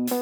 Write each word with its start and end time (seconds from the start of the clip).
Even 0.00 0.12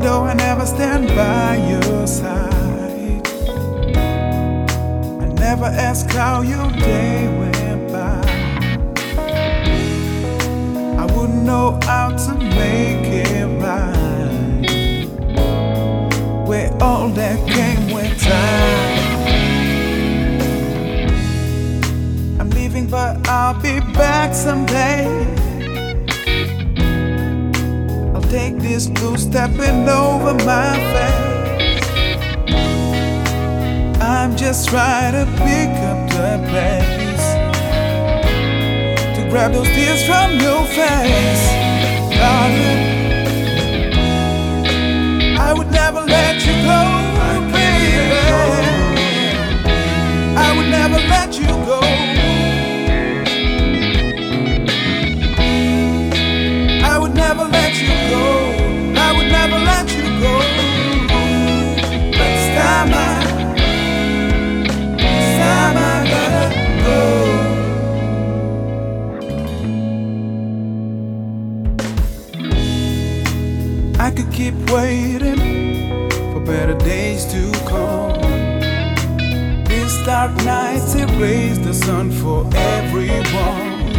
though 0.00 0.24
I 0.24 0.34
never 0.34 0.66
stand 0.66 1.08
by 1.08 1.56
your 1.70 1.87
never 5.58 5.76
ask 5.76 6.08
how 6.10 6.40
your 6.42 6.70
day 6.70 7.26
went 7.36 7.90
by. 7.92 8.20
I 10.96 11.04
wouldn't 11.16 11.42
know 11.42 11.78
how 11.82 12.16
to 12.16 12.34
make 12.34 13.06
it 13.06 13.46
right. 13.60 15.06
Where 16.46 16.70
all 16.80 17.08
that 17.08 17.38
came 17.48 17.92
with 17.92 18.20
time. 18.22 18.98
I'm 22.40 22.50
leaving, 22.50 22.86
but 22.86 23.28
I'll 23.28 23.60
be 23.60 23.80
back 23.94 24.34
someday. 24.34 25.06
I'll 28.14 28.30
take 28.30 28.58
this 28.58 28.86
blue 28.86 29.16
stepping 29.16 29.88
over 29.88 30.34
my 30.44 30.76
face. 30.92 31.27
I'm 34.28 34.36
just 34.36 34.68
trying 34.68 35.14
to 35.14 35.24
pick 35.38 35.70
up 35.88 36.10
the 36.10 36.36
pace 36.52 37.28
to 39.16 39.26
grab 39.30 39.52
those 39.52 39.66
tears 39.68 40.04
from 40.04 40.38
your 40.38 40.66
face, 40.66 41.48
darling. 42.14 42.97
I 74.08 74.10
could 74.10 74.32
keep 74.32 74.54
waiting 74.70 76.08
for 76.32 76.40
better 76.40 76.72
days 76.78 77.26
to 77.26 77.52
come. 77.68 78.18
These 79.64 80.06
dark 80.06 80.34
nights 80.46 80.94
erase 80.94 81.58
the 81.58 81.74
sun 81.74 82.10
for 82.10 82.46
everyone. 82.54 83.92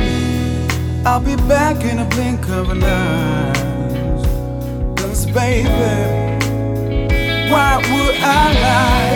I'll 1.05 1.19
be 1.19 1.35
back 1.47 1.85
in 1.85 1.99
a 1.99 2.05
blink 2.05 2.49
of 2.49 2.71
an 2.71 2.83
eye. 2.83 3.53
Cause 4.97 5.27
baby, 5.27 5.69
why 7.51 7.77
would 7.77 8.15
I 8.19 8.53
lie? 8.63 9.08